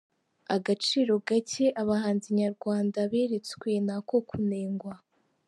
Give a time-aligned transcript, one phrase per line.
[0.55, 4.95] Agaciro gake abahanzi nyarwanda beretswe ni ako kunengwa.